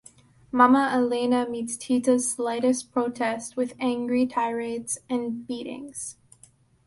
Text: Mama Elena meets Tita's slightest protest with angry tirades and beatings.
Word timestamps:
Mama 0.51 0.89
Elena 0.95 1.47
meets 1.47 1.77
Tita's 1.77 2.31
slightest 2.31 2.91
protest 2.91 3.55
with 3.55 3.75
angry 3.79 4.25
tirades 4.25 4.97
and 5.11 5.45
beatings. 5.45 6.17